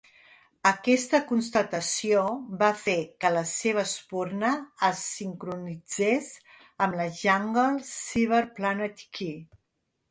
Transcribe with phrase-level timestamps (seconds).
[0.67, 2.23] Aquesta constatació
[2.63, 4.55] va fer que la seva espurna
[4.91, 6.35] es sincronitzés
[6.87, 9.41] amb la Jungle Cyber Planet Key.